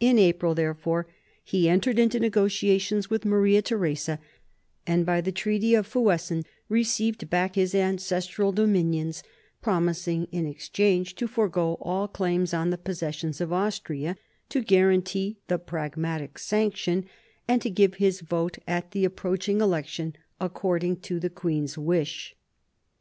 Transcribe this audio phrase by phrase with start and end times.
[0.00, 1.06] In Ap'ril, therefore,
[1.44, 4.18] he entered into negotiations with Maria Theresa,
[4.84, 9.22] and by the Tr eaty of Fuess en received back his ancestral dominions,
[9.62, 14.16] promising in exchange to forego all claims on the possessions of Austria,
[14.48, 17.04] to guarantee the Pragmatic Sanction,
[17.46, 21.78] and to give his vote at the approaching election according to the queen J s
[21.78, 22.34] wish.